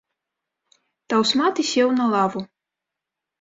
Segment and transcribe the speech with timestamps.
[1.13, 2.41] Таўсматы сеў на лаву.